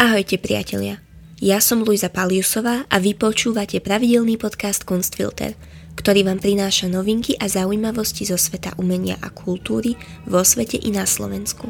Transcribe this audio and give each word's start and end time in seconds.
Ahojte 0.00 0.40
priatelia, 0.40 0.96
ja 1.44 1.60
som 1.60 1.84
Luisa 1.84 2.08
Paliusová 2.08 2.88
a 2.88 2.96
vy 2.96 3.12
počúvate 3.12 3.84
pravidelný 3.84 4.40
podcast 4.40 4.88
Kunstfilter, 4.88 5.52
ktorý 5.92 6.24
vám 6.24 6.40
prináša 6.40 6.88
novinky 6.88 7.36
a 7.36 7.44
zaujímavosti 7.44 8.24
zo 8.24 8.40
sveta 8.40 8.72
umenia 8.80 9.20
a 9.20 9.28
kultúry 9.28 10.00
vo 10.24 10.40
svete 10.40 10.80
i 10.80 10.88
na 10.88 11.04
Slovensku. 11.04 11.68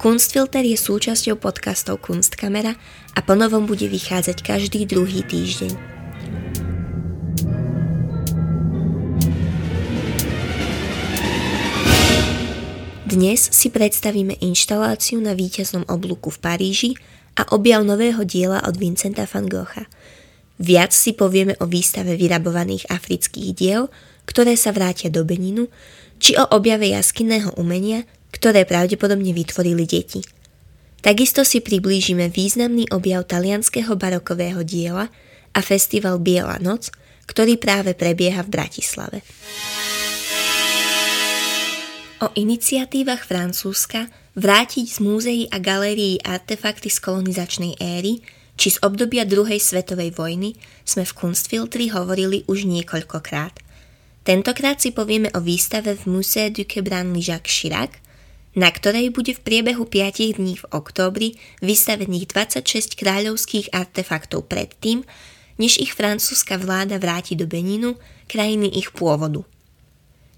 Kunstfilter 0.00 0.64
je 0.64 0.80
súčasťou 0.80 1.36
podcastov 1.36 2.00
Kunstkamera 2.00 2.72
a 3.12 3.20
ponovom 3.20 3.68
bude 3.68 3.92
vychádzať 3.92 4.40
každý 4.40 4.88
druhý 4.88 5.20
týždeň. 5.20 6.00
Dnes 13.08 13.40
si 13.52 13.68
predstavíme 13.68 14.36
inštaláciu 14.40 15.20
na 15.20 15.36
víťaznom 15.36 15.84
oblúku 15.88 16.32
v 16.32 16.40
Paríži 16.40 16.90
a 17.38 17.46
objav 17.54 17.86
nového 17.86 18.26
diela 18.26 18.58
od 18.66 18.74
Vincenta 18.74 19.22
van 19.30 19.46
Gogha. 19.46 19.86
Viac 20.58 20.90
si 20.90 21.14
povieme 21.14 21.54
o 21.62 21.70
výstave 21.70 22.18
vyrabovaných 22.18 22.90
afrických 22.90 23.50
diel, 23.54 23.86
ktoré 24.26 24.58
sa 24.58 24.74
vrátia 24.74 25.06
do 25.06 25.22
Beninu, 25.22 25.70
či 26.18 26.34
o 26.34 26.44
objave 26.50 26.90
jaskinného 26.90 27.54
umenia, 27.54 28.02
ktoré 28.34 28.66
pravdepodobne 28.66 29.30
vytvorili 29.30 29.86
deti. 29.86 30.20
Takisto 30.98 31.46
si 31.46 31.62
priblížime 31.62 32.26
významný 32.26 32.90
objav 32.90 33.22
talianského 33.30 33.94
barokového 33.94 34.66
diela 34.66 35.14
a 35.54 35.60
festival 35.62 36.18
Biela 36.18 36.58
noc, 36.58 36.90
ktorý 37.30 37.54
práve 37.54 37.94
prebieha 37.94 38.42
v 38.42 38.50
Bratislave. 38.50 39.18
O 42.18 42.34
iniciatívach 42.34 43.22
Francúzska 43.22 44.10
vrátiť 44.34 44.86
z 44.90 44.98
múzeí 44.98 45.42
a 45.54 45.62
galérií 45.62 46.18
artefakty 46.18 46.90
z 46.90 46.98
kolonizačnej 46.98 47.78
éry 47.78 48.18
či 48.58 48.74
z 48.74 48.82
obdobia 48.82 49.22
druhej 49.22 49.62
svetovej 49.62 50.18
vojny 50.18 50.58
sme 50.82 51.06
v 51.06 51.14
Kunstfiltri 51.14 51.94
hovorili 51.94 52.42
už 52.50 52.66
niekoľkokrát. 52.66 53.62
Tentokrát 54.26 54.82
si 54.82 54.90
povieme 54.90 55.30
o 55.30 55.38
výstave 55.38 55.94
v 55.94 56.18
Musée 56.18 56.50
du 56.50 56.66
Quebran 56.66 57.14
Jacques 57.14 57.54
Chirac, 57.54 57.94
na 58.58 58.66
ktorej 58.66 59.14
bude 59.14 59.38
v 59.38 59.44
priebehu 59.46 59.86
5 59.86 60.42
dní 60.42 60.58
v 60.58 60.66
októbri 60.74 61.38
vystavených 61.62 62.34
26 62.34 62.98
kráľovských 62.98 63.70
artefaktov 63.70 64.50
predtým, 64.50 65.06
než 65.62 65.78
ich 65.78 65.94
francúzska 65.94 66.58
vláda 66.58 66.98
vráti 66.98 67.38
do 67.38 67.46
Beninu, 67.46 67.94
krajiny 68.26 68.74
ich 68.74 68.90
pôvodu. 68.90 69.46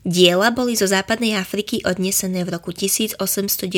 Diela 0.01 0.49
boli 0.49 0.73
zo 0.81 0.89
západnej 0.89 1.37
Afriky 1.37 1.85
odnesené 1.85 2.41
v 2.49 2.57
roku 2.57 2.73
1892 2.73 3.69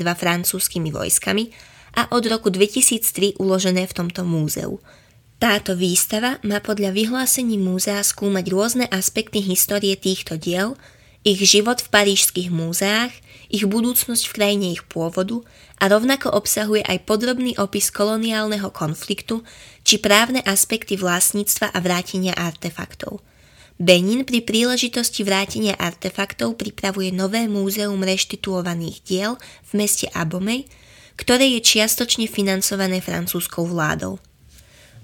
francúzskými 0.00 0.88
vojskami 0.88 1.52
a 2.00 2.08
od 2.16 2.24
roku 2.24 2.48
2003 2.48 3.36
uložené 3.36 3.84
v 3.84 3.92
tomto 3.92 4.24
múzeu. 4.24 4.80
Táto 5.36 5.76
výstava 5.76 6.40
má 6.48 6.64
podľa 6.64 6.96
vyhlásení 6.96 7.60
múzea 7.60 8.00
skúmať 8.00 8.44
rôzne 8.48 8.84
aspekty 8.88 9.44
histórie 9.44 9.92
týchto 10.00 10.40
diel, 10.40 10.80
ich 11.28 11.44
život 11.44 11.84
v 11.84 11.92
parížských 11.92 12.48
múzeách, 12.48 13.12
ich 13.52 13.68
budúcnosť 13.68 14.32
v 14.32 14.32
krajine 14.32 14.66
ich 14.72 14.80
pôvodu 14.88 15.44
a 15.76 15.92
rovnako 15.92 16.32
obsahuje 16.32 16.88
aj 16.88 17.04
podrobný 17.04 17.52
opis 17.60 17.92
koloniálneho 17.92 18.72
konfliktu 18.72 19.44
či 19.84 20.00
právne 20.00 20.40
aspekty 20.40 20.96
vlastníctva 20.96 21.68
a 21.68 21.78
vrátenia 21.84 22.32
artefaktov– 22.32 23.20
Benin 23.76 24.24
pri 24.24 24.40
príležitosti 24.40 25.20
vrátenia 25.20 25.76
artefaktov 25.76 26.56
pripravuje 26.56 27.12
nové 27.12 27.44
múzeum 27.44 28.00
reštituovaných 28.00 29.04
diel 29.04 29.32
v 29.68 29.70
meste 29.84 30.08
Abomey, 30.16 30.64
ktoré 31.20 31.44
je 31.56 31.60
čiastočne 31.60 32.24
financované 32.24 33.04
francúzskou 33.04 33.68
vládou. 33.68 34.16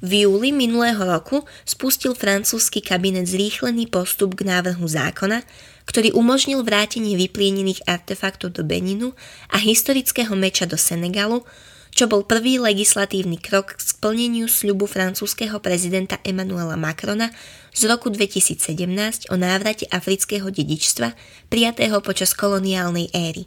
V 0.02 0.26
júli 0.26 0.50
minulého 0.50 0.98
roku 0.98 1.46
spustil 1.62 2.16
francúzsky 2.16 2.82
kabinet 2.82 3.28
zrýchlený 3.28 3.86
postup 3.86 4.34
k 4.34 4.48
návrhu 4.48 4.82
zákona, 4.82 5.46
ktorý 5.86 6.16
umožnil 6.16 6.64
vrátenie 6.66 7.14
vyplienených 7.14 7.86
artefaktov 7.86 8.56
do 8.56 8.66
Beninu 8.66 9.14
a 9.52 9.62
historického 9.62 10.34
meča 10.34 10.66
do 10.66 10.74
Senegalu, 10.74 11.46
čo 11.92 12.08
bol 12.08 12.24
prvý 12.24 12.56
legislatívny 12.56 13.36
krok 13.36 13.76
k 13.76 13.80
splneniu 13.84 14.48
sľubu 14.48 14.88
francúzského 14.88 15.60
prezidenta 15.60 16.16
Emmanuela 16.24 16.74
Macrona 16.80 17.28
z 17.76 17.84
roku 17.84 18.08
2017 18.08 19.28
o 19.28 19.36
návrate 19.36 19.84
afrického 19.92 20.48
dedičstva 20.48 21.12
prijatého 21.52 22.00
počas 22.00 22.32
koloniálnej 22.32 23.12
éry. 23.12 23.44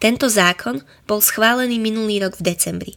Tento 0.00 0.30
zákon 0.30 0.80
bol 1.04 1.20
schválený 1.20 1.76
minulý 1.76 2.22
rok 2.24 2.38
v 2.40 2.54
decembri. 2.54 2.94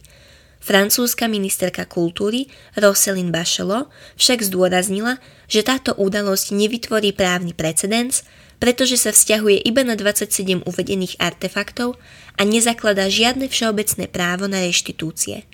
Francúzska 0.64 1.28
ministerka 1.28 1.84
kultúry 1.84 2.48
Roselyne 2.72 3.28
Bachelot 3.28 3.92
však 4.16 4.40
zdôraznila, 4.40 5.20
že 5.44 5.60
táto 5.60 5.92
udalosť 5.92 6.56
nevytvorí 6.56 7.12
právny 7.12 7.52
precedens, 7.52 8.24
pretože 8.64 8.96
sa 8.96 9.12
vzťahuje 9.12 9.60
iba 9.68 9.84
na 9.84 9.92
27 9.92 10.64
uvedených 10.64 11.20
artefaktov 11.20 12.00
a 12.40 12.48
nezakladá 12.48 13.12
žiadne 13.12 13.52
všeobecné 13.52 14.08
právo 14.08 14.48
na 14.48 14.64
reštitúcie. 14.64 15.44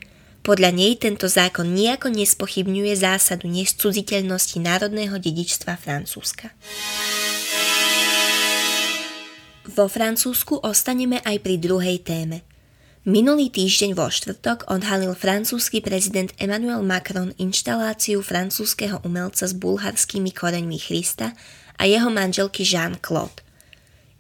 Podľa 0.47 0.71
nej 0.71 0.95
tento 0.95 1.27
zákon 1.27 1.75
nejako 1.75 2.15
nespochybňuje 2.15 2.95
zásadu 2.95 3.51
nescudziteľnosti 3.51 4.63
národného 4.63 5.19
dedičstva 5.19 5.75
Francúzska. 5.75 6.55
Vo 9.67 9.91
Francúzsku 9.91 10.63
ostaneme 10.63 11.19
aj 11.27 11.43
pri 11.43 11.59
druhej 11.59 12.07
téme. 12.07 12.47
Minulý 13.03 13.51
týždeň 13.51 13.99
vo 13.99 14.07
štvrtok 14.07 14.71
odhalil 14.71 15.19
francúzsky 15.19 15.83
prezident 15.83 16.31
Emmanuel 16.39 16.87
Macron 16.87 17.35
inštaláciu 17.43 18.23
francúzskeho 18.23 19.03
umelca 19.03 19.51
s 19.51 19.57
bulharskými 19.59 20.31
koreňmi 20.31 20.79
Christa 20.79 21.35
a 21.81 21.89
jeho 21.89 22.13
manželky 22.13 22.69
Jean-Claude. 22.69 23.41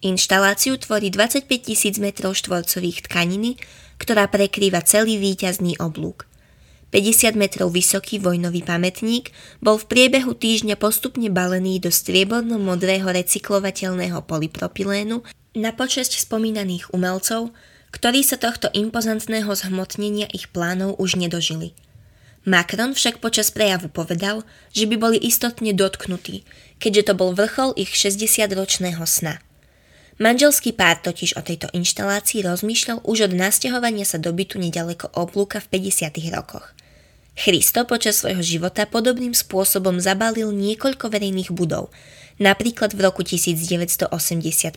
Inštaláciu 0.00 0.80
tvorí 0.80 1.12
25 1.12 1.44
tisíc 1.60 2.00
m 2.00 2.08
štvorcových 2.08 3.04
tkaniny, 3.04 3.60
ktorá 4.00 4.32
prekrýva 4.32 4.80
celý 4.80 5.20
výťazný 5.20 5.76
oblúk. 5.76 6.24
50 6.88 7.36
metrov 7.36 7.70
vysoký 7.70 8.18
vojnový 8.18 8.64
pamätník 8.64 9.30
bol 9.60 9.78
v 9.78 9.86
priebehu 9.86 10.32
týždňa 10.34 10.74
postupne 10.80 11.28
balený 11.28 11.78
do 11.78 11.92
strieborno-modrého 11.92 13.06
recyklovateľného 13.06 14.24
polypropylénu 14.24 15.22
na 15.54 15.70
počesť 15.70 16.18
spomínaných 16.18 16.90
umelcov, 16.96 17.52
ktorí 17.94 18.24
sa 18.24 18.40
tohto 18.40 18.72
impozantného 18.72 19.52
zhmotnenia 19.52 20.26
ich 20.32 20.48
plánov 20.50 20.96
už 20.98 21.20
nedožili– 21.20 21.76
Macron 22.48 22.96
však 22.96 23.20
počas 23.20 23.52
prejavu 23.52 23.92
povedal, 23.92 24.48
že 24.72 24.88
by 24.88 24.96
boli 24.96 25.18
istotne 25.20 25.76
dotknutí, 25.76 26.48
keďže 26.80 27.12
to 27.12 27.14
bol 27.16 27.36
vrchol 27.36 27.76
ich 27.76 27.92
60-ročného 27.92 29.04
sna. 29.04 29.44
Manželský 30.20 30.76
pár 30.76 31.00
totiž 31.00 31.36
o 31.36 31.44
tejto 31.44 31.72
inštalácii 31.72 32.44
rozmýšľal 32.44 33.04
už 33.08 33.28
od 33.28 33.32
nasťahovania 33.36 34.04
sa 34.04 34.20
do 34.20 34.32
bytu 34.32 34.60
nedaleko 34.60 35.08
oblúka 35.16 35.64
v 35.64 35.80
50. 35.80 36.12
rokoch. 36.32 36.76
Christo 37.40 37.88
počas 37.88 38.20
svojho 38.20 38.44
života 38.44 38.84
podobným 38.84 39.32
spôsobom 39.32 39.96
zabalil 39.96 40.52
niekoľko 40.52 41.08
verejných 41.08 41.48
budov, 41.56 41.88
napríklad 42.36 42.92
v 42.92 43.00
roku 43.00 43.24
1985 43.24 44.12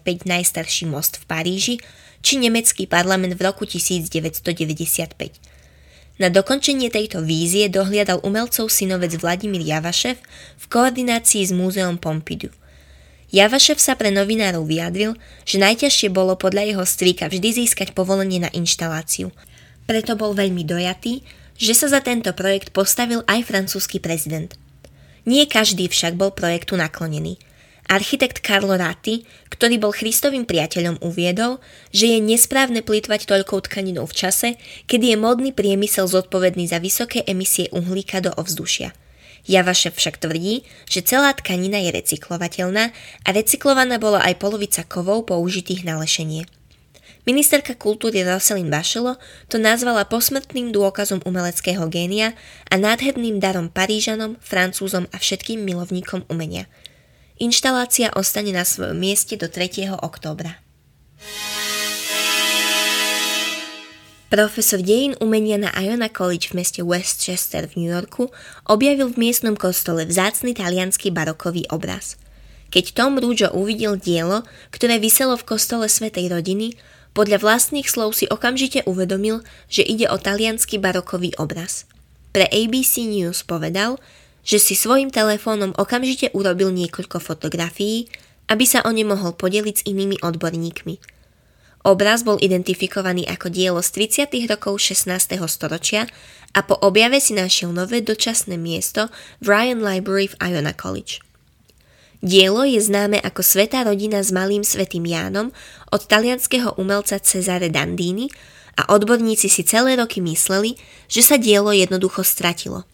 najstarší 0.03 0.87
most 0.87 1.19
v 1.19 1.23
Paríži 1.27 1.75
či 2.23 2.39
nemecký 2.39 2.87
parlament 2.87 3.35
v 3.35 3.41
roku 3.43 3.67
1995. 3.67 5.52
Na 6.21 6.29
dokončenie 6.29 6.93
tejto 6.93 7.25
vízie 7.25 7.65
dohliadal 7.73 8.21
umelcov 8.21 8.69
synovec 8.69 9.17
Vladimír 9.17 9.65
Javašev 9.65 10.21
v 10.61 10.65
koordinácii 10.69 11.41
s 11.41 11.49
Múzeom 11.49 11.97
Pompidou. 11.97 12.53
Javašev 13.33 13.81
sa 13.81 13.97
pre 13.97 14.13
novinárov 14.13 14.61
vyjadril, 14.61 15.17
že 15.41 15.57
najťažšie 15.57 16.13
bolo 16.13 16.37
podľa 16.37 16.69
jeho 16.69 16.85
strýka 16.85 17.25
vždy 17.33 17.65
získať 17.65 17.97
povolenie 17.97 18.45
na 18.45 18.53
inštaláciu. 18.53 19.33
Preto 19.89 20.13
bol 20.13 20.37
veľmi 20.37 20.61
dojatý, 20.61 21.25
že 21.57 21.73
sa 21.73 21.89
za 21.89 22.05
tento 22.05 22.29
projekt 22.37 22.69
postavil 22.77 23.25
aj 23.25 23.49
francúzsky 23.49 23.97
prezident. 23.97 24.53
Nie 25.25 25.49
každý 25.49 25.89
však 25.89 26.13
bol 26.13 26.29
projektu 26.29 26.77
naklonený– 26.77 27.41
Architekt 27.91 28.39
Carlo 28.39 28.79
Ratti, 28.79 29.27
ktorý 29.51 29.75
bol 29.75 29.91
Christovým 29.91 30.47
priateľom, 30.47 31.03
uviedol, 31.03 31.59
že 31.91 32.15
je 32.15 32.19
nesprávne 32.23 32.79
plýtvať 32.79 33.27
toľkou 33.27 33.59
tkaninou 33.67 34.07
v 34.07 34.15
čase, 34.15 34.49
kedy 34.87 35.13
je 35.13 35.17
modný 35.19 35.51
priemysel 35.51 36.07
zodpovedný 36.07 36.63
za 36.63 36.79
vysoké 36.79 37.27
emisie 37.27 37.67
uhlíka 37.75 38.23
do 38.23 38.31
ovzdušia. 38.39 38.95
Javašev 39.43 39.99
však 39.99 40.23
tvrdí, 40.23 40.63
že 40.87 41.03
celá 41.03 41.35
tkanina 41.35 41.83
je 41.83 41.91
recyklovateľná 41.91 42.95
a 43.27 43.29
recyklovaná 43.35 43.99
bola 43.99 44.23
aj 44.23 44.39
polovica 44.39 44.87
kovov 44.87 45.27
použitých 45.27 45.83
na 45.83 45.99
lešenie. 45.99 46.47
Ministerka 47.27 47.75
kultúry 47.75 48.23
Rosalind 48.23 48.71
Bachelot 48.71 49.19
to 49.51 49.59
nazvala 49.59 50.07
posmrtným 50.07 50.71
dôkazom 50.71 51.19
umeleckého 51.27 51.83
génia 51.91 52.35
a 52.71 52.79
nádherným 52.79 53.43
darom 53.43 53.67
Parížanom, 53.67 54.39
Francúzom 54.39 55.07
a 55.11 55.19
všetkým 55.19 55.59
milovníkom 55.67 56.23
umenia– 56.31 56.71
Inštalácia 57.41 58.13
ostane 58.13 58.53
na 58.53 58.61
svojom 58.61 58.93
mieste 58.93 59.33
do 59.33 59.49
3. 59.49 59.89
októbra. 60.05 60.61
Profesor 64.29 64.77
dejín 64.77 65.17
umenia 65.17 65.57
na 65.57 65.73
Iona 65.73 66.13
College 66.13 66.53
v 66.53 66.61
meste 66.61 66.85
Westchester 66.85 67.65
v 67.65 67.73
New 67.81 67.89
Yorku 67.89 68.29
objavil 68.69 69.09
v 69.09 69.17
miestnom 69.17 69.57
kostole 69.57 70.05
vzácny 70.05 70.53
talianský 70.53 71.09
barokový 71.09 71.65
obraz. 71.73 72.21
Keď 72.69 72.93
Tom 72.93 73.17
Rúžo 73.17 73.49
uvidel 73.49 73.97
dielo, 73.97 74.45
ktoré 74.69 75.01
vyselo 75.01 75.33
v 75.33 75.57
kostole 75.57 75.89
Svetej 75.89 76.29
rodiny, 76.29 76.77
podľa 77.17 77.41
vlastných 77.41 77.89
slov 77.89 78.13
si 78.13 78.29
okamžite 78.29 78.85
uvedomil, 78.85 79.41
že 79.73 79.81
ide 79.81 80.05
o 80.05 80.21
talianský 80.21 80.77
barokový 80.77 81.33
obraz. 81.41 81.89
Pre 82.29 82.45
ABC 82.45 83.05
News 83.05 83.41
povedal, 83.45 84.01
že 84.43 84.59
si 84.59 84.75
svojim 84.75 85.09
telefónom 85.09 85.71
okamžite 85.79 86.29
urobil 86.35 86.69
niekoľko 86.69 87.23
fotografií, 87.23 88.11
aby 88.51 88.67
sa 88.67 88.83
o 88.83 88.91
ne 88.91 89.07
mohol 89.07 89.31
podeliť 89.33 89.75
s 89.81 89.87
inými 89.87 90.19
odborníkmi. 90.19 90.99
Obraz 91.83 92.23
bol 92.23 92.39
identifikovaný 92.39 93.27
ako 93.27 93.51
dielo 93.51 93.83
z 93.83 94.07
30. 94.23 94.47
rokov 94.47 94.79
16. 94.79 95.35
storočia 95.51 96.07
a 96.55 96.63
po 96.63 96.79
objave 96.79 97.19
si 97.19 97.35
našiel 97.35 97.75
nové 97.75 97.99
dočasné 97.99 98.55
miesto 98.55 99.11
v 99.43 99.51
Ryan 99.51 99.83
Library 99.83 100.31
v 100.31 100.35
Iona 100.39 100.71
College. 100.71 101.19
Dielo 102.23 102.63
je 102.63 102.79
známe 102.79 103.19
ako 103.19 103.43
Svetá 103.43 103.83
rodina 103.83 104.23
s 104.23 104.31
malým 104.31 104.63
svetým 104.63 105.03
Jánom 105.03 105.51
od 105.91 106.01
talianského 106.07 106.71
umelca 106.79 107.19
Cezare 107.19 107.67
Dandini 107.67 108.31
a 108.79 108.95
odborníci 108.95 109.51
si 109.51 109.67
celé 109.67 109.99
roky 109.99 110.23
mysleli, 110.23 110.79
že 111.11 111.19
sa 111.19 111.35
dielo 111.35 111.75
jednoducho 111.75 112.23
stratilo. 112.23 112.87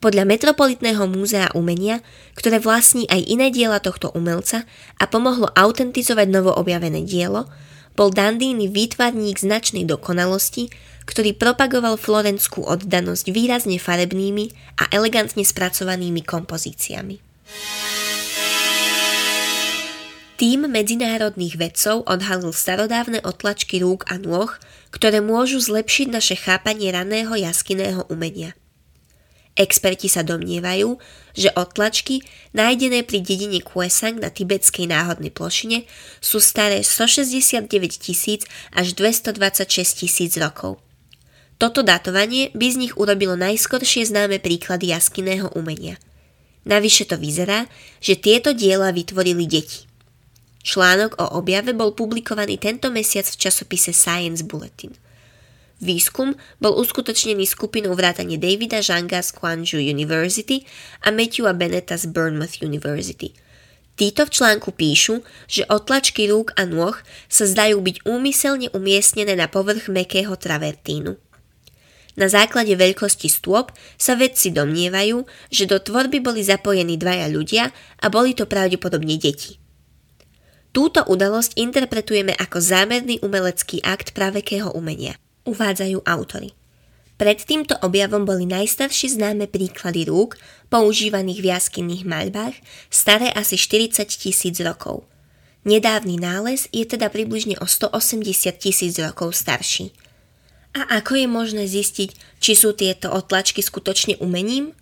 Podľa 0.00 0.24
Metropolitného 0.24 1.04
múzea 1.12 1.52
umenia, 1.52 2.00
ktoré 2.32 2.56
vlastní 2.56 3.04
aj 3.12 3.20
iné 3.20 3.52
diela 3.52 3.84
tohto 3.84 4.08
umelca 4.16 4.64
a 4.96 5.04
pomohlo 5.04 5.52
autentizovať 5.52 6.24
novo 6.24 6.56
objavené 6.56 7.04
dielo, 7.04 7.44
bol 8.00 8.08
Dandini 8.08 8.64
výtvarník 8.64 9.36
značnej 9.36 9.84
dokonalosti, 9.84 10.72
ktorý 11.04 11.36
propagoval 11.36 12.00
florenskú 12.00 12.64
oddanosť 12.64 13.28
výrazne 13.28 13.76
farebnými 13.76 14.78
a 14.80 14.88
elegantne 14.88 15.44
spracovanými 15.44 16.24
kompozíciami. 16.24 17.20
Tým 20.40 20.64
medzinárodných 20.64 21.60
vedcov 21.60 22.08
odhalil 22.08 22.56
starodávne 22.56 23.20
otlačky 23.20 23.84
rúk 23.84 24.08
a 24.08 24.16
nôh, 24.16 24.48
ktoré 24.88 25.20
môžu 25.20 25.60
zlepšiť 25.60 26.08
naše 26.08 26.40
chápanie 26.40 26.88
raného 26.88 27.36
jaskinného 27.36 28.08
umenia. 28.08 28.56
Experti 29.60 30.08
sa 30.08 30.24
domnievajú, 30.24 30.96
že 31.36 31.52
otlačky, 31.52 32.24
nájdené 32.56 33.04
pri 33.04 33.20
dedine 33.20 33.60
Kuesang 33.60 34.16
na 34.16 34.32
tibetskej 34.32 34.88
náhodnej 34.88 35.28
plošine, 35.28 35.84
sú 36.24 36.40
staré 36.40 36.80
169 36.80 37.68
tisíc 38.00 38.48
až 38.72 38.96
226 38.96 40.00
tisíc 40.00 40.32
rokov. 40.40 40.80
Toto 41.60 41.84
datovanie 41.84 42.48
by 42.56 42.66
z 42.72 42.76
nich 42.80 42.94
urobilo 42.96 43.36
najskoršie 43.36 44.08
známe 44.08 44.40
príklady 44.40 44.96
jaskinného 44.96 45.52
umenia. 45.52 46.00
Navyše 46.64 47.12
to 47.12 47.20
vyzerá, 47.20 47.68
že 48.00 48.16
tieto 48.16 48.56
diela 48.56 48.96
vytvorili 48.96 49.44
deti. 49.44 49.84
Článok 50.64 51.20
o 51.20 51.36
objave 51.36 51.76
bol 51.76 51.92
publikovaný 51.92 52.56
tento 52.56 52.88
mesiac 52.88 53.28
v 53.28 53.36
časopise 53.36 53.92
Science 53.92 54.40
Bulletin– 54.40 54.96
Výskum 55.80 56.36
bol 56.60 56.76
uskutočnený 56.76 57.48
skupinou 57.48 57.96
vrátane 57.96 58.36
Davida 58.36 58.84
Zhanga 58.84 59.24
z 59.24 59.32
Kwangju 59.32 59.80
University 59.80 60.60
a 61.00 61.08
Matthewa 61.08 61.56
Bennetta 61.56 61.96
z 61.96 62.12
Bournemouth 62.12 62.60
University. 62.60 63.32
Títo 63.96 64.28
v 64.28 64.32
článku 64.32 64.76
píšu, 64.76 65.24
že 65.48 65.64
otlačky 65.72 66.28
rúk 66.28 66.52
a 66.60 66.68
nôh 66.68 66.92
sa 67.32 67.48
zdajú 67.48 67.80
byť 67.80 67.96
úmyselne 68.04 68.68
umiestnené 68.76 69.32
na 69.32 69.48
povrch 69.48 69.88
mekého 69.88 70.36
travertínu. 70.36 71.16
Na 72.20 72.28
základe 72.28 72.76
veľkosti 72.76 73.32
stôp 73.32 73.72
sa 73.96 74.20
vedci 74.20 74.52
domnievajú, 74.52 75.24
že 75.48 75.64
do 75.64 75.80
tvorby 75.80 76.20
boli 76.20 76.44
zapojení 76.44 77.00
dvaja 77.00 77.32
ľudia 77.32 77.72
a 78.04 78.06
boli 78.12 78.36
to 78.36 78.44
pravdepodobne 78.44 79.16
deti. 79.16 79.56
Túto 80.76 81.00
udalosť 81.08 81.56
interpretujeme 81.56 82.36
ako 82.36 82.60
zámerný 82.60 83.24
umelecký 83.24 83.80
akt 83.80 84.12
pravekého 84.12 84.76
umenia– 84.76 85.16
uvádzajú 85.50 86.06
autory. 86.06 86.54
Pred 87.20 87.38
týmto 87.44 87.76
objavom 87.84 88.24
boli 88.24 88.48
najstaršie 88.48 89.20
známe 89.20 89.44
príklady 89.44 90.08
rúk, 90.08 90.40
používaných 90.72 91.44
v 91.44 91.46
jaskinných 91.52 92.08
maľbách, 92.08 92.56
staré 92.88 93.28
asi 93.36 93.60
40 93.60 94.08
tisíc 94.08 94.56
rokov. 94.64 95.04
Nedávny 95.68 96.16
nález 96.16 96.64
je 96.72 96.88
teda 96.88 97.12
približne 97.12 97.60
o 97.60 97.68
180 97.68 98.24
tisíc 98.56 98.96
rokov 98.96 99.36
starší. 99.36 99.92
A 100.72 101.02
ako 101.02 101.20
je 101.20 101.26
možné 101.28 101.68
zistiť, 101.68 102.40
či 102.40 102.52
sú 102.56 102.72
tieto 102.72 103.12
otlačky 103.12 103.60
skutočne 103.60 104.16
umením? 104.24 104.72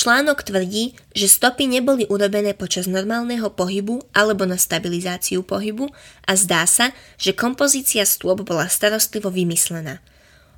Článok 0.00 0.48
tvrdí, 0.48 0.96
že 1.12 1.28
stopy 1.28 1.68
neboli 1.68 2.08
urobené 2.08 2.56
počas 2.56 2.88
normálneho 2.88 3.52
pohybu 3.52 4.00
alebo 4.16 4.48
na 4.48 4.56
stabilizáciu 4.56 5.44
pohybu 5.44 5.92
a 6.24 6.32
zdá 6.40 6.64
sa, 6.64 6.96
že 7.20 7.36
kompozícia 7.36 8.08
stôp 8.08 8.40
bola 8.48 8.64
starostlivo 8.72 9.28
vymyslená– 9.28 10.00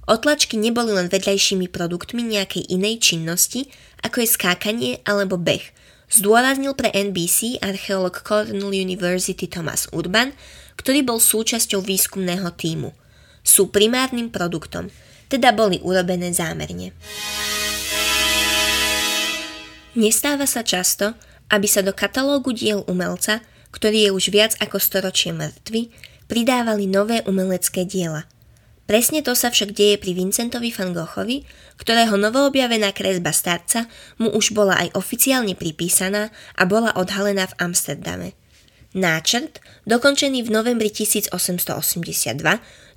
Otlačky 0.03 0.59
neboli 0.59 0.91
len 0.91 1.07
vedľajšími 1.07 1.71
produktmi 1.71 2.27
nejakej 2.27 2.75
inej 2.75 2.99
činnosti, 3.15 3.71
ako 4.03 4.27
je 4.27 4.29
skákanie 4.35 4.93
alebo 5.07 5.39
beh. 5.39 5.63
Zdôraznil 6.11 6.75
pre 6.75 6.91
NBC 6.91 7.63
archeolog 7.63 8.13
Cornell 8.27 8.75
University 8.75 9.47
Thomas 9.47 9.87
Urban, 9.95 10.35
ktorý 10.75 11.07
bol 11.07 11.23
súčasťou 11.23 11.87
výskumného 11.87 12.51
týmu. 12.51 12.91
Sú 13.47 13.71
primárnym 13.71 14.29
produktom, 14.29 14.91
teda 15.31 15.55
boli 15.55 15.79
urobené 15.87 16.35
zámerne. 16.35 16.91
Nestáva 19.93 20.49
sa 20.49 20.65
často, 20.65 21.13
aby 21.53 21.69
sa 21.69 21.85
do 21.85 21.93
katalógu 21.93 22.57
diel 22.57 22.81
umelca, 22.89 23.45
ktorý 23.73 24.09
je 24.09 24.11
už 24.13 24.25
viac 24.33 24.53
ako 24.61 24.81
storočie 24.81 25.37
mŕtvy, 25.37 25.93
pridávali 26.29 26.89
nové 26.89 27.21
umelecké 27.29 27.85
diela– 27.85 28.25
Presne 28.83 29.23
to 29.23 29.39
sa 29.39 29.49
však 29.49 29.73
deje 29.73 29.97
pri 29.97 30.13
Vincentovi 30.13 30.75
van 30.75 30.91
Goghovi, 30.91 31.47
ktorého 31.79 32.19
novoobjavená 32.19 32.91
kresba 32.91 33.31
starca 33.31 33.87
mu 34.19 34.29
už 34.35 34.53
bola 34.53 34.75
aj 34.77 34.99
oficiálne 34.99 35.55
pripísaná 35.55 36.35
a 36.59 36.63
bola 36.67 36.91
odhalená 36.99 37.47
v 37.47 37.57
Amsterdame. 37.63 38.29
Náčrt, 38.93 39.65
dokončený 39.89 40.45
v 40.45 40.53
novembri 40.53 40.93
1882, 40.93 41.33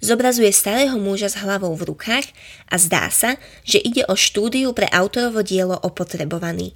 zobrazuje 0.03 0.51
starého 0.51 0.99
muža 0.99 1.31
s 1.31 1.39
hlavou 1.39 1.71
v 1.79 1.95
rukách 1.95 2.27
a 2.67 2.75
zdá 2.75 3.07
sa, 3.07 3.39
že 3.63 3.79
ide 3.79 4.03
o 4.11 4.19
štúdiu 4.19 4.75
pre 4.75 4.91
autorovo 4.91 5.39
dielo 5.47 5.79
opotrebovaný. 5.79 6.75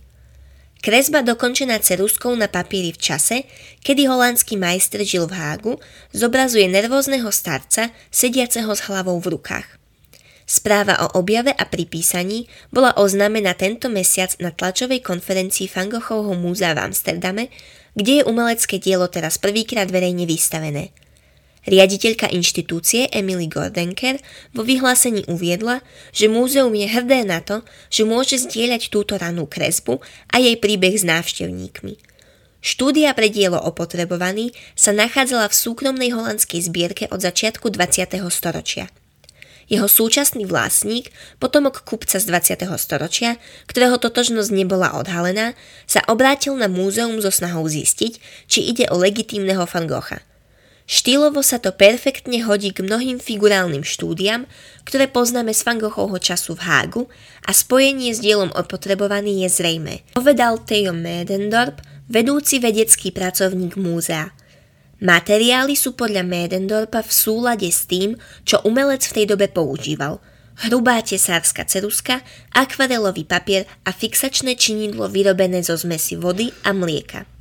Kresba 0.79 1.19
dokončená 1.19 1.83
ceruskou 1.83 2.39
na 2.39 2.47
papieri 2.47 2.95
v 2.95 2.99
čase, 3.03 3.43
kedy 3.83 4.07
holandský 4.07 4.55
majster 4.55 5.03
žil 5.03 5.27
v 5.27 5.35
Hágu, 5.35 5.73
zobrazuje 6.15 6.71
nervózneho 6.71 7.27
starca, 7.35 7.91
sediaceho 8.07 8.71
s 8.71 8.87
hlavou 8.87 9.19
v 9.19 9.35
rukách. 9.35 9.67
Správa 10.47 11.03
o 11.03 11.19
objave 11.19 11.51
a 11.51 11.67
pripísaní 11.67 12.47
bola 12.71 12.95
oznámená 12.95 13.53
tento 13.59 13.91
mesiac 13.91 14.33
na 14.39 14.55
tlačovej 14.55 15.03
konferencii 15.03 15.67
Fangochovho 15.67 16.31
múzea 16.33 16.71
v 16.73 16.89
Amsterdame, 16.89 17.51
kde 17.93 18.23
je 18.23 18.27
umelecké 18.27 18.79
dielo 18.79 19.11
teraz 19.11 19.35
prvýkrát 19.35 19.91
verejne 19.91 20.23
vystavené– 20.23 20.95
Riaditeľka 21.67 22.31
inštitúcie 22.31 23.11
Emily 23.11 23.51
Gordenker 23.51 24.23
vo 24.55 24.63
vyhlásení 24.63 25.27
uviedla, 25.27 25.83
že 26.15 26.31
múzeum 26.31 26.71
je 26.71 26.87
hrdé 26.87 27.27
na 27.27 27.43
to, 27.43 27.67
že 27.91 28.07
môže 28.07 28.39
zdieľať 28.39 28.87
túto 28.87 29.19
ranú 29.19 29.43
kresbu 29.43 29.99
a 30.31 30.39
jej 30.39 30.55
príbeh 30.55 30.95
s 30.95 31.03
návštevníkmi. 31.03 31.99
Štúdia 32.59 33.11
pre 33.15 33.27
dielo 33.31 33.59
opotrebovaný 33.59 34.55
sa 34.75 34.95
nachádzala 34.95 35.51
v 35.51 35.59
súkromnej 35.59 36.11
holandskej 36.15 36.63
zbierke 36.63 37.07
od 37.11 37.19
začiatku 37.23 37.71
20. 37.71 38.19
storočia. 38.31 38.91
Jeho 39.69 39.85
súčasný 39.85 40.49
vlastník, 40.49 41.13
potomok 41.37 41.85
kupca 41.85 42.17
z 42.17 42.25
20. 42.25 42.67
storočia, 42.81 43.37
ktorého 43.69 44.01
totožnosť 44.01 44.49
nebola 44.51 44.97
odhalená, 44.97 45.53
sa 45.85 46.01
obrátil 46.09 46.57
na 46.57 46.65
múzeum 46.65 47.21
so 47.21 47.29
snahou 47.29 47.67
zistiť, 47.69 48.17
či 48.49 48.59
ide 48.65 48.89
o 48.89 48.97
legitímneho 48.97 49.67
Van 49.67 49.85
Gogha– 49.85 50.23
Štýlovo 50.89 51.45
sa 51.45 51.61
to 51.61 51.69
perfektne 51.69 52.41
hodí 52.49 52.73
k 52.73 52.81
mnohým 52.81 53.21
figurálnym 53.21 53.85
štúdiam, 53.85 54.49
ktoré 54.89 55.05
poznáme 55.05 55.53
z 55.53 55.61
Van 55.61 55.77
Goghovho 55.77 56.17
času 56.17 56.57
v 56.57 56.65
Hágu 56.65 57.03
a 57.45 57.53
spojenie 57.53 58.09
s 58.09 58.25
dielom 58.25 58.49
opotrebovaný 58.57 59.45
je 59.45 59.49
zrejme, 59.53 60.01
povedal 60.17 60.57
Theo 60.65 60.97
Medendorp, 60.97 61.85
vedúci 62.09 62.57
vedecký 62.57 63.13
pracovník 63.13 63.77
múzea. 63.77 64.33
Materiály 64.97 65.77
sú 65.77 65.93
podľa 65.93 66.25
Medendorpa 66.25 67.05
v 67.05 67.11
súlade 67.13 67.69
s 67.69 67.85
tým, 67.85 68.17
čo 68.41 68.57
umelec 68.65 69.05
v 69.05 69.13
tej 69.21 69.25
dobe 69.37 69.45
používal. 69.45 70.17
Hrubá 70.65 71.05
tesárska 71.05 71.69
ceruska, 71.69 72.25
akvarelový 72.57 73.29
papier 73.29 73.69
a 73.85 73.93
fixačné 73.93 74.57
činidlo 74.57 75.05
vyrobené 75.05 75.61
zo 75.61 75.77
zmesi 75.77 76.17
vody 76.17 76.49
a 76.65 76.73
mlieka. 76.73 77.38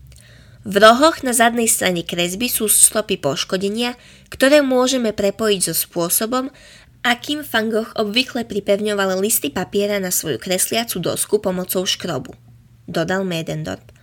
V 0.69 0.77
rohoch 0.77 1.25
na 1.25 1.33
zadnej 1.33 1.65
strane 1.65 2.05
kresby 2.05 2.53
sú 2.53 2.69
stopy 2.69 3.17
poškodenia, 3.17 3.97
ktoré 4.29 4.61
môžeme 4.61 5.17
prepojiť 5.17 5.73
so 5.73 5.75
spôsobom, 5.89 6.53
Akým 7.01 7.41
Van 7.41 7.73
Gogh 7.73 7.89
obvykle 7.97 8.45
pripevňoval 8.45 9.17
listy 9.17 9.49
papiera 9.49 9.97
na 9.97 10.13
svoju 10.13 10.37
kresliacu 10.37 11.01
dosku 11.01 11.41
pomocou 11.41 11.89
škrobu, 11.89 12.37
dodal 12.85 13.25
Medendorp. 13.25 13.97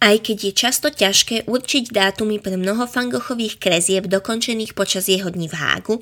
Aj 0.00 0.16
keď 0.16 0.36
je 0.48 0.52
často 0.56 0.88
ťažké 0.88 1.44
určiť 1.44 1.92
dátumy 1.92 2.40
pre 2.40 2.56
mnoho 2.56 2.88
Van 2.88 3.12
Goghových 3.12 3.60
krezieb 3.60 4.08
dokončených 4.08 4.72
počas 4.72 5.04
jeho 5.04 5.28
dní 5.28 5.52
v 5.52 5.58
Hágu, 5.60 5.96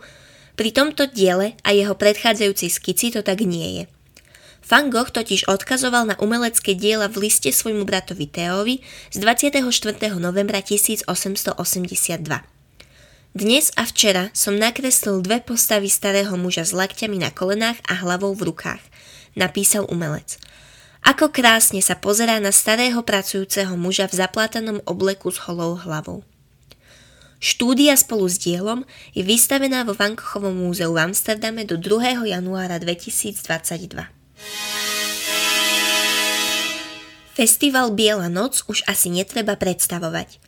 pri 0.54 0.70
tomto 0.70 1.10
diele 1.10 1.58
a 1.66 1.74
jeho 1.74 1.98
predchádzajúcej 1.98 2.70
skici 2.70 3.10
to 3.10 3.26
tak 3.26 3.42
nie 3.42 3.82
je. 3.82 3.84
Van 4.72 4.88
Gogh 4.88 5.12
totiž 5.12 5.52
odkazoval 5.52 6.08
na 6.08 6.16
umelecké 6.16 6.72
diela 6.72 7.04
v 7.04 7.28
liste 7.28 7.52
svojmu 7.52 7.84
bratovi 7.84 8.24
Teovi 8.24 8.80
z 9.12 9.20
24. 9.20 9.60
novembra 10.16 10.64
1882. 10.64 11.12
Dnes 13.36 13.68
a 13.76 13.84
včera 13.84 14.32
som 14.32 14.56
nakreslil 14.56 15.20
dve 15.20 15.44
postavy 15.44 15.92
starého 15.92 16.32
muža 16.40 16.64
s 16.64 16.72
lakťami 16.72 17.20
na 17.20 17.28
kolenách 17.28 17.84
a 17.84 18.00
hlavou 18.00 18.32
v 18.32 18.48
rukách, 18.48 18.80
napísal 19.36 19.84
umelec. 19.92 20.40
Ako 21.04 21.28
krásne 21.28 21.84
sa 21.84 22.00
pozerá 22.00 22.40
na 22.40 22.48
starého 22.48 23.04
pracujúceho 23.04 23.76
muža 23.76 24.08
v 24.08 24.24
zaplátanom 24.24 24.80
obleku 24.88 25.28
s 25.28 25.36
holou 25.44 25.76
hlavou. 25.76 26.24
Štúdia 27.44 27.92
spolu 28.00 28.24
s 28.24 28.40
dielom 28.40 28.88
je 29.12 29.20
vystavená 29.20 29.84
vo 29.84 29.92
Vankochovom 29.92 30.64
múzeu 30.64 30.96
v 30.96 31.12
Amsterdame 31.12 31.68
do 31.68 31.76
2. 31.76 32.24
januára 32.24 32.80
2022. 32.80 34.21
Festival 37.32 37.90
Biela 37.96 38.28
noc 38.28 38.62
už 38.68 38.84
asi 38.86 39.08
netreba 39.08 39.56
predstavovať– 39.56 40.36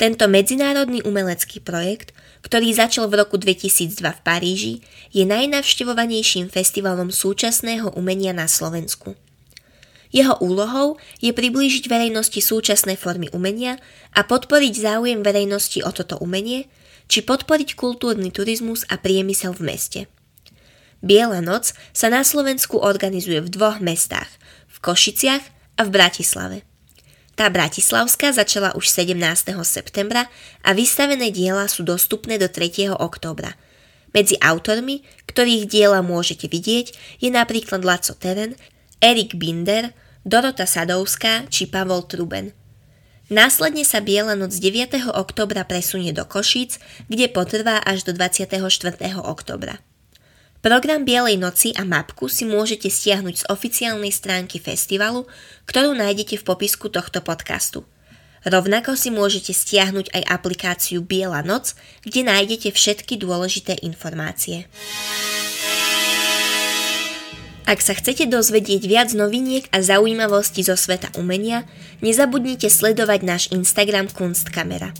tento 0.00 0.24
medzinárodný 0.32 1.04
umelecký 1.04 1.60
projekt, 1.60 2.16
ktorý 2.40 2.72
začal 2.72 3.12
v 3.12 3.20
roku 3.20 3.36
2002 3.36 4.00
v 4.00 4.20
Paríži, 4.24 4.74
je 5.12 5.28
najnavštevovanejším 5.28 6.48
festivalom 6.48 7.12
súčasného 7.12 7.92
umenia 7.92 8.32
na 8.32 8.48
Slovensku. 8.48 9.12
Jeho 10.08 10.40
úlohou 10.40 10.96
je 11.20 11.36
priblížiť 11.36 11.84
verejnosti 11.92 12.40
súčasné 12.40 12.96
formy 12.96 13.28
umenia 13.36 13.76
a 14.16 14.24
podporiť 14.24 14.72
záujem 14.72 15.20
verejnosti 15.20 15.84
o 15.84 15.92
toto 15.92 16.16
umenie, 16.16 16.72
či 17.04 17.20
podporiť 17.20 17.76
kultúrny 17.76 18.32
turizmus 18.32 18.88
a 18.88 18.96
priemysel 18.96 19.52
v 19.52 19.68
meste. 19.68 20.00
Biela 21.00 21.40
noc 21.40 21.72
sa 21.96 22.12
na 22.12 22.20
Slovensku 22.20 22.76
organizuje 22.76 23.40
v 23.40 23.48
dvoch 23.48 23.80
mestách, 23.80 24.28
v 24.68 24.76
Košiciach 24.84 25.44
a 25.80 25.82
v 25.84 25.90
Bratislave. 25.90 26.58
Tá 27.40 27.48
bratislavská 27.48 28.36
začala 28.36 28.76
už 28.76 28.84
17. 28.92 29.16
septembra 29.64 30.28
a 30.60 30.76
vystavené 30.76 31.32
diela 31.32 31.64
sú 31.72 31.88
dostupné 31.88 32.36
do 32.36 32.52
3. 32.52 32.92
októbra. 32.92 33.56
Medzi 34.12 34.36
autormi, 34.44 35.00
ktorých 35.24 35.64
diela 35.64 36.04
môžete 36.04 36.52
vidieť, 36.52 36.92
je 37.16 37.32
napríklad 37.32 37.80
Laco 37.80 38.12
Teren, 38.12 38.60
Erik 39.00 39.40
Binder, 39.40 39.96
Dorota 40.20 40.68
Sadovská 40.68 41.48
či 41.48 41.64
Pavol 41.64 42.04
Truben. 42.04 42.52
Následne 43.32 43.88
sa 43.88 44.04
Biela 44.04 44.36
noc 44.36 44.52
9. 44.52 45.00
októbra 45.16 45.64
presunie 45.64 46.12
do 46.12 46.28
Košíc, 46.28 46.76
kde 47.08 47.32
potrvá 47.32 47.80
až 47.80 48.04
do 48.04 48.12
24. 48.12 48.60
októbra. 49.16 49.80
Program 50.60 51.08
Bielej 51.08 51.40
noci 51.40 51.72
a 51.72 51.88
mapku 51.88 52.28
si 52.28 52.44
môžete 52.44 52.92
stiahnuť 52.92 53.34
z 53.40 53.44
oficiálnej 53.48 54.12
stránky 54.12 54.60
festivalu, 54.60 55.24
ktorú 55.64 55.96
nájdete 55.96 56.36
v 56.36 56.44
popisku 56.44 56.92
tohto 56.92 57.24
podcastu. 57.24 57.88
Rovnako 58.44 58.92
si 58.92 59.08
môžete 59.08 59.56
stiahnuť 59.56 60.12
aj 60.12 60.22
aplikáciu 60.28 61.00
Biela 61.00 61.40
noc, 61.40 61.72
kde 62.04 62.28
nájdete 62.28 62.76
všetky 62.76 63.16
dôležité 63.16 63.80
informácie. 63.80 64.68
Ak 67.64 67.80
sa 67.80 67.96
chcete 67.96 68.28
dozvedieť 68.28 68.84
viac 68.84 69.08
noviniek 69.16 69.64
a 69.72 69.80
zaujímavostí 69.80 70.60
zo 70.60 70.76
sveta 70.76 71.08
umenia, 71.16 71.64
nezabudnite 72.04 72.68
sledovať 72.68 73.20
náš 73.24 73.42
Instagram 73.48 74.12
Kunstkamera. 74.12 74.92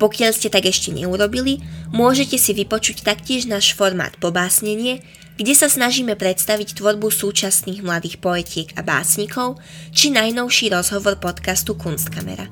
Pokiaľ 0.00 0.30
ste 0.34 0.48
tak 0.48 0.66
ešte 0.66 0.90
neurobili, 0.90 1.62
môžete 1.92 2.36
si 2.36 2.52
vypočuť 2.56 3.06
taktiež 3.06 3.46
náš 3.46 3.76
formát 3.76 4.16
Pobásnenie, 4.18 5.04
kde 5.36 5.54
sa 5.56 5.66
snažíme 5.66 6.14
predstaviť 6.14 6.76
tvorbu 6.76 7.08
súčasných 7.08 7.80
mladých 7.80 8.20
poetiek 8.20 8.68
a 8.76 8.84
básnikov, 8.84 9.56
či 9.90 10.12
najnovší 10.12 10.70
rozhovor 10.70 11.16
podcastu 11.16 11.72
Kunstkamera. 11.74 12.46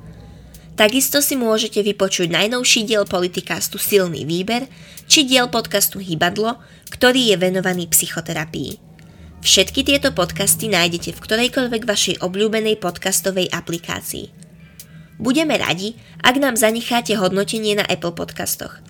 Takisto 0.80 1.20
si 1.20 1.37
môžete 1.37 1.85
vypočuť 1.85 2.32
najnovší 2.32 2.88
diel 2.88 3.04
politikastu 3.04 3.76
Silný 3.76 4.25
výber, 4.25 4.64
či 5.04 5.28
diel 5.28 5.52
podcastu 5.52 6.00
Hybadlo, 6.00 6.56
ktorý 6.88 7.35
je 7.35 7.37
venovaný 7.37 7.85
psychoterapii. 7.92 8.80
Všetky 9.44 9.85
tieto 9.85 10.16
podcasty 10.16 10.73
nájdete 10.73 11.12
v 11.16 11.20
ktorejkoľvek 11.20 11.82
vašej 11.85 12.16
obľúbenej 12.25 12.80
podcastovej 12.80 13.52
aplikácii. 13.52 14.39
Budeme 15.20 15.60
radi, 15.60 16.00
ak 16.24 16.40
nám 16.40 16.56
zanecháte 16.56 17.12
hodnotenie 17.12 17.76
na 17.76 17.84
Apple 17.84 18.16
podcastoch. 18.16 18.80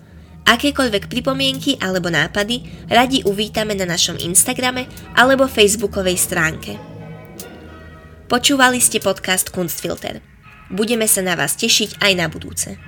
Akékoľvek 0.47 1.11
pripomienky 1.11 1.75
alebo 1.83 2.07
nápady 2.07 2.87
radi 2.87 3.19
uvítame 3.27 3.75
na 3.75 3.83
našom 3.83 4.15
Instagrame 4.15 4.87
alebo 5.19 5.43
Facebookovej 5.51 6.15
stránke. 6.15 6.79
Počúvali 8.31 8.79
ste 8.79 9.03
podcast 9.03 9.51
Kunstfilter. 9.51 10.23
Budeme 10.71 11.03
sa 11.03 11.19
na 11.19 11.35
vás 11.35 11.59
tešiť 11.59 11.99
aj 11.99 12.11
na 12.15 12.31
budúce. 12.31 12.79